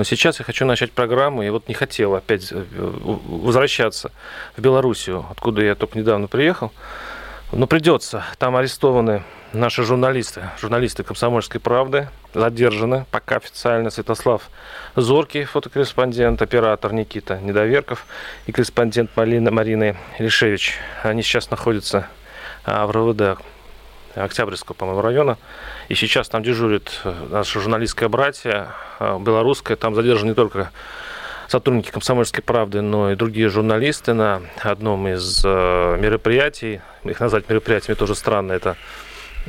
[0.00, 4.10] Но сейчас я хочу начать программу, и вот не хотел опять э, возвращаться
[4.56, 6.72] в Белоруссию, откуда я только недавно приехал.
[7.52, 8.24] Но придется.
[8.38, 14.48] Там арестованы наши журналисты, журналисты «Комсомольской правды», задержаны пока официально Святослав
[14.96, 18.06] Зоркий, фотокорреспондент, оператор Никита Недоверков
[18.46, 20.78] и корреспондент Марина, Марина Илишевич.
[21.02, 22.08] Они сейчас находятся
[22.64, 23.38] а, в РВД
[24.14, 25.38] Октябрьского, по-моему, района.
[25.88, 29.76] И сейчас там дежурит э, наша журналистская братья, э, белорусская.
[29.76, 30.70] Там задержаны не только
[31.48, 36.80] сотрудники «Комсомольской правды», но и другие журналисты на одном из э, мероприятий.
[37.04, 38.52] Их назвать мероприятиями тоже странно.
[38.52, 38.76] Это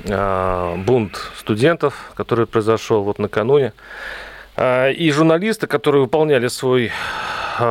[0.08, 3.74] бунт студентов, который произошел вот накануне.
[4.58, 6.94] И журналисты, которые выполняли свой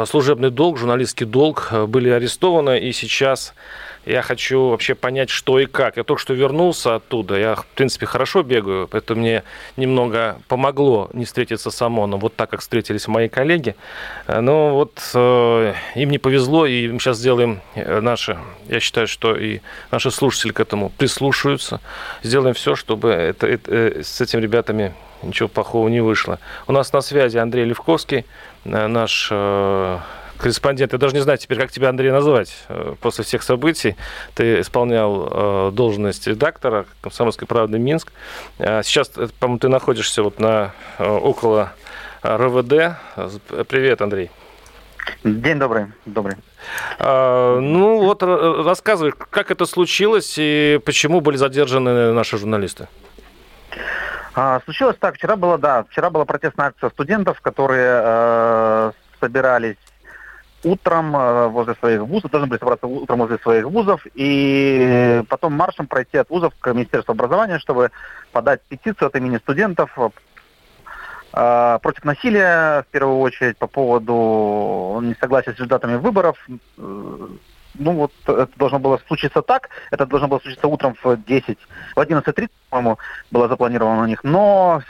[0.05, 2.79] служебный долг, журналистский долг, были арестованы.
[2.79, 3.55] И сейчас
[4.07, 5.97] я хочу вообще понять, что и как.
[5.97, 7.39] Я только что вернулся оттуда.
[7.39, 9.43] Я, в принципе, хорошо бегаю, поэтому мне
[9.77, 13.77] немного помогло не встретиться с ОМОНом, вот так, как встретились мои коллеги.
[14.27, 19.37] Но вот э, им не повезло, и мы сейчас сделаем э, наши, я считаю, что
[19.37, 21.81] и наши слушатели к этому прислушаются.
[22.23, 26.39] Сделаем все, чтобы это, это, э, с этими ребятами ничего плохого не вышло.
[26.67, 28.25] У нас на связи Андрей Левковский,
[28.65, 29.99] э, наш э,
[30.41, 30.93] корреспондент.
[30.93, 32.65] Я даже не знаю теперь, как тебя, Андрей, назвать.
[32.69, 33.97] Э, после всех событий
[34.35, 38.13] ты исполнял э, должность редактора «Комсомольской правды» Минск.
[38.59, 41.73] А сейчас, э, по-моему, ты находишься вот на около
[42.25, 42.97] РВД.
[43.69, 44.31] Привет, Андрей.
[45.25, 46.37] День добрый, добрый.
[46.99, 52.87] А, ну вот рассказывай, как это случилось и почему были задержаны наши журналисты?
[54.35, 59.77] А, случилось так, вчера была, да, вчера была протестная акция студентов, которые э, собирались
[60.65, 65.87] утром э, возле своих вузов, должны были собраться утром возле своих вузов и потом маршем
[65.87, 67.91] пройти от вузов к Министерству образования, чтобы
[68.33, 69.91] подать петицию от имени студентов
[71.33, 76.37] э, против насилия, в первую очередь, по поводу несогласия с результатами выборов.
[76.49, 77.29] Э,
[77.75, 81.59] ну вот это должно было случиться так, это должно было случиться утром в 10,
[81.95, 82.99] в 11.30, по-моему,
[83.31, 84.83] было запланировано у них, но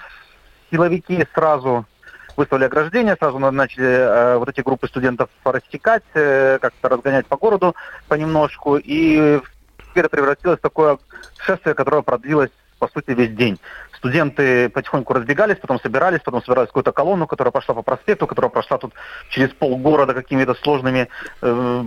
[0.71, 1.85] силовики сразу
[2.41, 7.77] выставили ограждение, сразу начали э, вот эти группы студентов рассекать, э, как-то разгонять по городу
[8.09, 9.41] понемножку, и
[9.95, 10.99] это превратилось в такое
[11.39, 13.61] шествие, которое продлилось по сути, весь день.
[13.99, 18.79] Студенты потихоньку разбегались, потом собирались, потом собирались какую-то колонну, которая пошла по проспекту, которая прошла
[18.79, 18.95] тут
[19.29, 21.09] через полгорода какими-то сложными
[21.43, 21.85] э,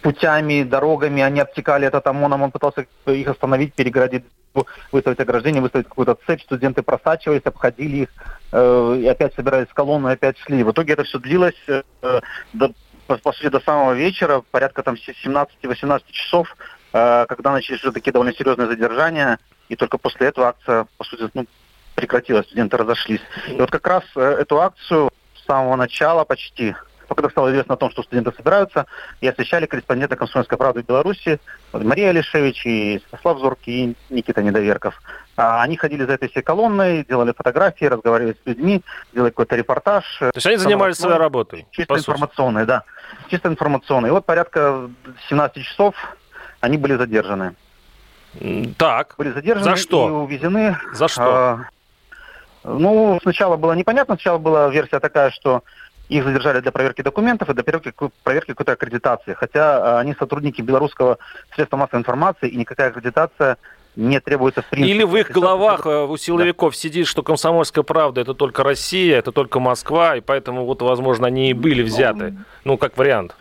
[0.00, 1.20] путями, дорогами.
[1.20, 4.24] Они обтекали этот ОМОНом, он пытался их остановить, перегородить,
[4.90, 6.42] выставить ограждение, выставить какую-то цепь.
[6.42, 8.08] Студенты просачивались, обходили их,
[8.52, 10.62] э, и опять собирались в колонну, и опять шли.
[10.62, 11.82] В итоге это все длилось э,
[12.52, 12.72] до,
[13.06, 16.56] по, сути, до самого вечера, порядка там 17-18 часов,
[16.92, 19.38] э, когда начались уже такие довольно серьезные задержания.
[19.68, 21.46] И только после этого акция, по сути, ну,
[21.94, 23.22] прекратилась, студенты разошлись.
[23.48, 26.74] И вот как раз э, эту акцию с самого начала почти,
[27.14, 28.86] когда стало известно о том, что студенты собираются,
[29.20, 31.40] и освещали корреспонденты «Комсомольской правды» Беларуси
[31.72, 35.00] Мария Алишевич и Святослав Зоркий и Никита Недоверков.
[35.36, 40.04] А они ходили за этой всей колонной, делали фотографии, разговаривали с людьми, делали какой-то репортаж.
[40.18, 41.66] То есть они занимались своей работой?
[41.70, 42.84] Чисто информационной, да.
[43.28, 44.08] Чисто информационной.
[44.10, 44.90] И вот порядка
[45.28, 45.94] 17 часов
[46.60, 47.54] они были задержаны.
[48.78, 49.14] Так.
[49.18, 50.08] Были задержаны За что?
[50.08, 50.76] и увезены.
[50.92, 51.22] За что?
[51.22, 51.60] А,
[52.64, 54.14] ну, сначала было непонятно.
[54.14, 55.62] Сначала была версия такая, что
[56.16, 57.92] их задержали для проверки документов и для проверки,
[58.22, 59.34] проверки какой-то аккредитации.
[59.34, 61.18] Хотя а, они сотрудники белорусского
[61.54, 63.56] средства массовой информации, и никакая аккредитация
[63.96, 64.94] не требуется в принципе.
[64.94, 66.78] Или в их головах э, у силовиков да.
[66.78, 71.50] сидит, что комсомольская правда это только Россия, это только Москва, и поэтому вот, возможно, они
[71.50, 72.36] и были взяты.
[72.64, 73.36] Ну, как вариант.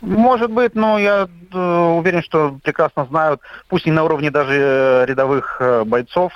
[0.00, 5.04] Может быть, но я э, уверен, что прекрасно знают, пусть не на уровне даже э,
[5.06, 6.32] рядовых бойцов,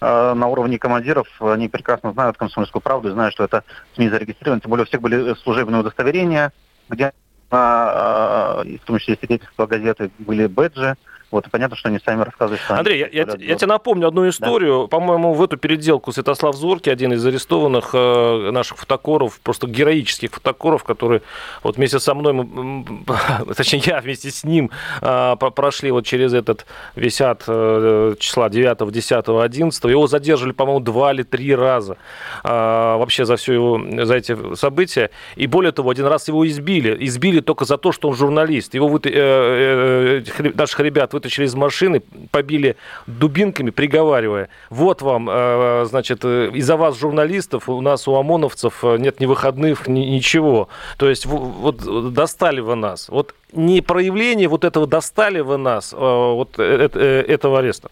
[0.00, 3.64] на уровне командиров, они прекрасно знают комсомольскую правду, знают, что это
[3.94, 4.60] СМИ зарегистрировано.
[4.60, 6.52] Тем более у всех были служебные удостоверения,
[6.88, 7.12] где,
[7.50, 10.96] э, в том числе свидетельства газеты, были бэджи
[11.30, 14.26] Вот, и понятно, что они сами рассказывают, что Андрей, я, я, я тебе напомню одну
[14.28, 14.82] историю.
[14.82, 14.96] Да.
[14.96, 20.84] По-моему, в эту переделку Святослав Зорки, один из арестованных э, наших фотокоров, просто героических фотокоров,
[20.84, 21.20] который
[21.62, 23.04] вот вместе со мной, мы,
[23.56, 24.70] точнее, я вместе с ним
[25.02, 26.64] э, прошли вот через этот
[26.94, 29.84] весь ад э, числа 9, 10, 11.
[29.84, 31.98] Его задерживали, по-моему, два или три раза
[32.42, 35.10] э, вообще за все его, за эти события.
[35.36, 36.96] И более того, один раз его избили.
[37.04, 38.72] Избили только за то, что он журналист.
[38.72, 42.00] Его вы, э, э, наших ребят вытащили из машины,
[42.30, 42.76] побили
[43.06, 48.96] дубинками, приговаривая, вот вам, э, значит, э, из-за вас, журналистов, у нас, у ОМОНовцев э,
[48.98, 50.68] нет ни выходных, ни, ничего.
[50.96, 53.08] То есть вот достали вы нас.
[53.08, 57.90] Вот не проявление вот этого достали вы нас, вот этого ареста.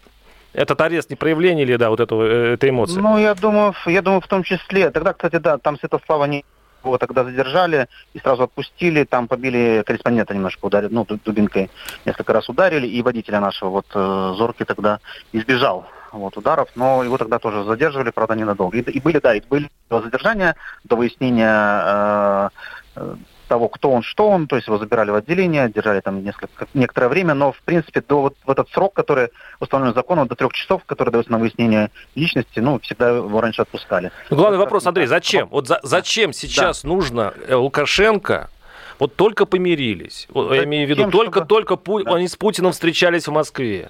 [0.53, 2.99] Этот арест не проявление ли, да, вот этого, этой эмоции?
[2.99, 4.89] Ну, я думаю, я думаю, в том числе.
[4.89, 6.43] Тогда, кстати, да, там Святослава не
[6.87, 11.69] его тогда задержали и сразу отпустили, там побили корреспондента немножко ударили, ну, дубинкой.
[12.05, 14.99] Несколько раз ударили, и водителя нашего, вот, э, Зорки тогда
[15.31, 18.77] избежал вот, ударов, но его тогда тоже задерживали, правда, ненадолго.
[18.77, 22.49] И, и были, да, и были задержания до выяснения э,
[22.95, 23.15] э
[23.47, 27.07] того, кто он, что он, то есть его забирали в отделение, держали там несколько, некоторое
[27.07, 29.29] время, но, в принципе, до вот в этот срок, который
[29.59, 34.11] установлен законом, до трех часов, который дается на выяснение личности, ну, всегда его раньше отпускали.
[34.29, 35.47] Ну, главный вот, вопрос, Андрей, зачем?
[35.49, 36.89] Вот за, зачем сейчас да.
[36.89, 38.49] нужно э, Лукашенко
[38.99, 40.27] вот только помирились.
[40.29, 41.47] Вот, я имею в виду, только, чтобы...
[41.47, 42.03] только Пу...
[42.03, 42.15] да.
[42.15, 43.89] они с Путиным встречались в Москве.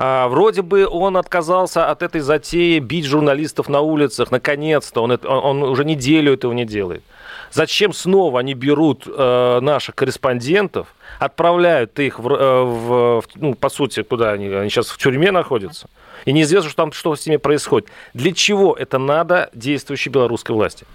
[0.00, 4.30] А, вроде бы он отказался от этой затеи бить журналистов на улицах.
[4.30, 5.02] Наконец-то.
[5.02, 7.02] Он, он, уже неделю этого не делает.
[7.50, 14.04] Зачем снова они берут э, наших корреспондентов, отправляют их, в, э, в, ну, по сути,
[14.04, 14.46] куда они?
[14.46, 15.88] Они сейчас в тюрьме находятся.
[16.26, 17.88] И неизвестно, что там что с ними происходит.
[18.14, 20.86] Для чего это надо действующей белорусской власти?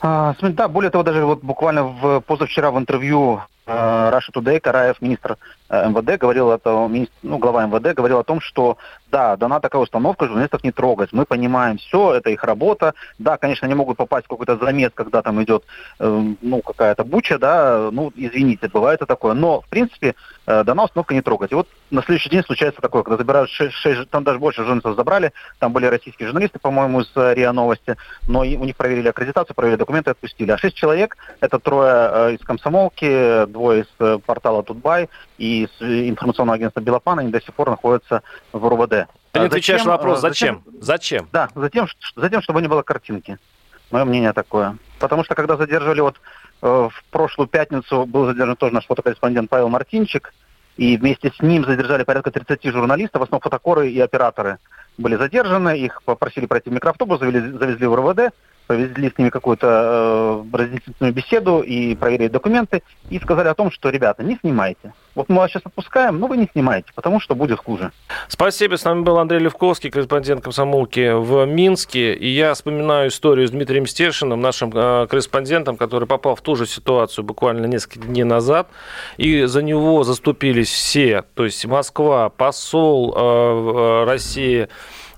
[0.00, 5.36] А, да, более того, даже вот буквально в, позавчера в интервью Russia Today Караев, министр
[5.70, 6.88] э, МВД, говорил это,
[7.22, 8.76] ну, глава МВД говорил о том, что
[9.14, 11.12] да, дана такая установка, журналистов не трогать.
[11.12, 12.94] Мы понимаем все, это их работа.
[13.18, 15.64] Да, конечно, они могут попасть в какой-то замес, когда там идет,
[16.00, 19.34] э, ну, какая-то буча, да, ну, извините, бывает и такое.
[19.34, 20.16] Но, в принципе,
[20.46, 21.52] э, дана установка не трогать.
[21.52, 24.96] И вот на следующий день случается такое, когда забирают 6, 6 там даже больше журналистов
[24.96, 27.96] забрали, там были российские журналисты, по-моему, из э, РИА Новости,
[28.26, 30.50] но у них проверили аккредитацию, проверили документы, отпустили.
[30.50, 35.08] А 6 человек, это трое э, из комсомолки, двое из э, портала Тутбай
[35.38, 38.22] и из э, информационного агентства Белопан, они до сих пор находятся
[38.52, 39.08] в РУВД.
[39.32, 40.62] Ты не отвечаешь на вопрос, зачем?
[40.80, 41.28] Зачем?
[41.32, 41.86] Да, затем,
[42.16, 43.38] затем, чтобы не было картинки.
[43.90, 44.76] Мое мнение такое.
[44.98, 46.16] Потому что когда задерживали, вот
[46.60, 50.34] э, в прошлую пятницу был задержан тоже наш фотокорреспондент Павел Мартинчик,
[50.76, 54.58] и вместе с ним задержали порядка 30 журналистов, в основном фотокоры и операторы
[54.98, 58.34] были задержаны, их попросили пройти в микроавтобус, завезли, завезли в РВД,
[58.66, 63.90] провели с ними какую-то э, разъяснительную беседу и проверили документы, и сказали о том, что,
[63.90, 64.92] ребята, не снимайте.
[65.14, 67.92] Вот мы вас сейчас отпускаем, но вы не снимаете, потому что будет хуже.
[68.28, 68.76] Спасибо.
[68.76, 72.14] С нами был Андрей Левковский, корреспондент комсомолки в Минске.
[72.14, 76.66] И я вспоминаю историю с Дмитрием Стешиным, нашим э, корреспондентом, который попал в ту же
[76.66, 78.68] ситуацию буквально несколько дней назад.
[79.16, 81.22] И за него заступились все.
[81.34, 84.68] То есть Москва, посол э, России,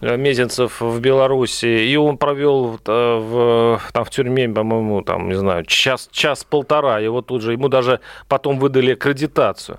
[0.01, 5.37] Э, Мезенцев в Беларуси, и он провел э, в, там, в тюрьме, по-моему, там, не
[5.37, 9.79] знаю, час, час-полтора, его тут же, ему даже потом выдали аккредитацию.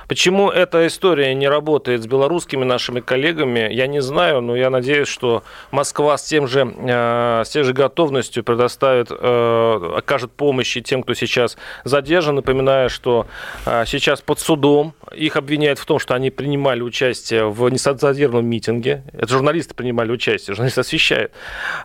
[0.11, 5.07] Почему эта история не работает с белорусскими нашими коллегами, я не знаю, но я надеюсь,
[5.07, 11.03] что Москва с, тем же, э, с тем же готовностью предоставит, э, окажет помощь тем,
[11.03, 11.55] кто сейчас
[11.85, 12.35] задержан.
[12.35, 13.25] Напоминаю, что
[13.65, 19.05] э, сейчас под судом их обвиняют в том, что они принимали участие в несанкционированном митинге.
[19.13, 21.31] Это журналисты принимали участие, журналисты освещают.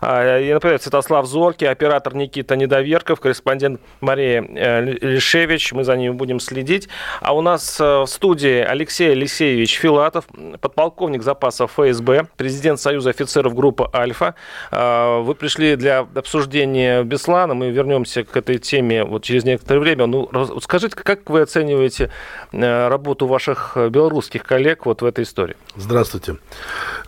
[0.01, 5.71] Я напоминаю, Святослав Зорки, оператор Никита Недоверков, корреспондент Мария Лишевич.
[5.71, 6.89] Мы за ними будем следить.
[7.21, 10.25] А у нас в студии Алексей Алексеевич Филатов,
[10.59, 14.33] подполковник запаса ФСБ, президент Союза офицеров группы «Альфа».
[14.71, 20.07] А, вы пришли для обсуждения Беслана, мы вернемся к этой теме вот через некоторое время.
[20.07, 20.29] Ну,
[20.61, 22.09] скажите, как вы оцениваете
[22.51, 25.55] э, работу ваших белорусских коллег вот в этой истории?
[25.75, 26.37] Здравствуйте.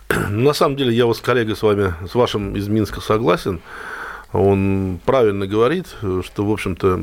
[0.28, 3.60] На самом деле я вот с коллегой с вами, с вашим из Минска согласен
[4.32, 7.00] он правильно говорит, что, в общем-то,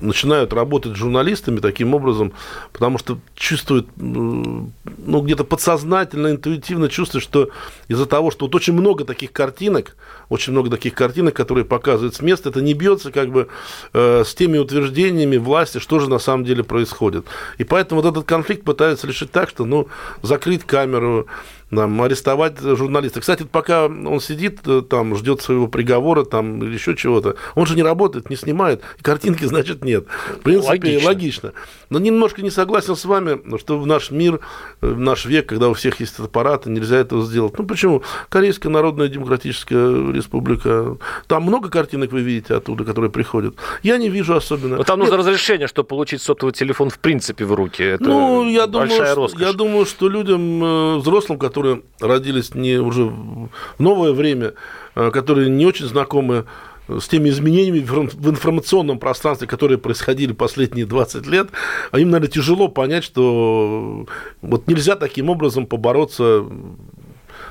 [0.00, 2.32] начинают работать журналистами таким образом,
[2.72, 4.72] потому что чувствуют, ну,
[5.20, 7.50] где-то подсознательно, интуитивно чувствуют, что
[7.88, 9.96] из-за того, что вот очень много таких картинок,
[10.30, 13.48] очень много таких картинок, которые показывают с места, это не бьется как бы
[13.92, 17.26] э, с теми утверждениями власти, что же на самом деле происходит.
[17.58, 19.88] И поэтому вот этот конфликт пытаются решить так, что, ну,
[20.22, 21.26] закрыть камеру,
[21.70, 23.20] нам арестовать журналиста.
[23.20, 27.76] Кстати, пока он сидит э, там, ждет своего приговора там, или еще чего-то, он же
[27.76, 30.06] не работает, не снимает, и картинки, значит, нет.
[30.28, 31.06] В принципе, логично.
[31.06, 31.52] логично.
[31.90, 34.40] Но немножко не согласен с вами, что в наш мир,
[34.80, 37.58] э, в наш век, когда у всех есть аппараты, нельзя этого сделать.
[37.58, 38.02] Ну, почему?
[38.28, 40.96] Корейская Народная Демократическая Республика,
[41.26, 43.56] там много картинок вы видите оттуда, которые приходят.
[43.82, 44.76] Я не вижу особенно.
[44.76, 45.20] Но там нужно Нет.
[45.20, 47.82] разрешение, чтобы получить сотовый телефон в принципе в руки.
[47.82, 51.57] Это ну, я думаю, что, я думаю, что людям, э, взрослым, которые
[52.00, 54.54] родились не уже в новое время,
[54.94, 56.44] э, которые не очень знакомы
[56.88, 61.48] с теми изменениями в информационном пространстве, которые происходили последние 20 лет,
[61.90, 64.06] а им, наверное, тяжело понять, что
[64.40, 66.44] вот нельзя таким образом побороться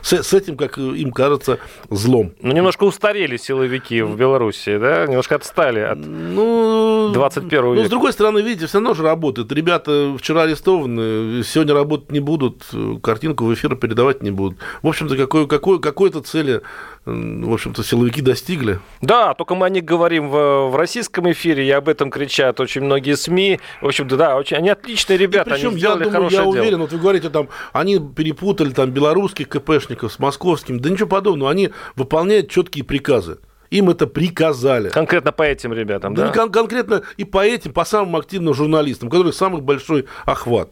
[0.01, 2.33] с, с этим, как им кажется, злом.
[2.41, 5.05] Ну, немножко устарели силовики в Беларуси, да?
[5.05, 7.81] Немножко отстали от ну, 21 века.
[7.81, 9.51] Ну, с другой стороны, видите, все равно же работает.
[9.51, 12.63] Ребята вчера арестованы, сегодня работать не будут,
[13.01, 14.59] картинку в эфир передавать не будут.
[14.81, 16.61] В общем-то, какой, какой, какой-то цели
[17.07, 18.79] в общем-то, силовики достигли.
[19.01, 22.81] Да, только мы о них говорим в, в российском эфире, и об этом кричат очень
[22.81, 23.61] многие СМИ.
[23.81, 26.69] В общем-то, да, очень, они отличные ребята, и причем, они сделали я думаю, я уверен,
[26.69, 26.79] дело.
[26.81, 29.47] вот вы говорите, там, они перепутали там белорусских
[29.87, 33.39] КПшников с московскими, да ничего подобного, они выполняют четкие приказы.
[33.69, 34.89] Им это приказали.
[34.89, 36.27] Конкретно по этим ребятам, да?
[36.27, 36.33] да?
[36.33, 40.71] Кон- конкретно и по этим, по самым активным журналистам, у которых самый большой охват.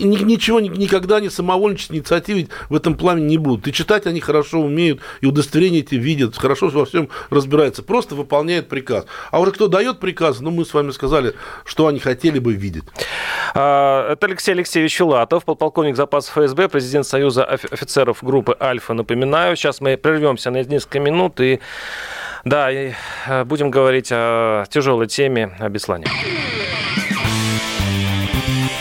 [0.00, 3.68] Ничего никогда не самовольничать, инициативить в этом плане не будут.
[3.68, 7.82] И читать они хорошо умеют, и удостоверения эти видят, хорошо во всем разбираются.
[7.82, 9.06] Просто выполняют приказ.
[9.30, 11.34] А уже кто дает приказ, ну, мы с вами сказали,
[11.64, 12.84] что они хотели бы видеть.
[13.54, 18.94] А, это Алексей Алексеевич Филатов, подполковник запасов ФСБ, президент Союза офицеров группы «Альфа».
[18.94, 21.60] Напоминаю, сейчас мы прервемся на несколько минут и
[22.44, 22.92] да, и
[23.26, 26.06] э, будем говорить о тяжелой теме, о Беслане.